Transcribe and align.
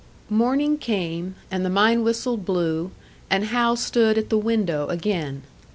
Morning 0.31 0.79
came, 0.79 1.35
and 1.51 1.63
the 1.63 1.69
mine 1.69 2.01
whistle 2.03 2.35
blew, 2.35 2.89
and 3.29 3.43
Hal 3.45 3.75
stood 3.75 4.17
at 4.17 4.31
the 4.31 4.35
window 4.39 4.87
again. 4.87 5.43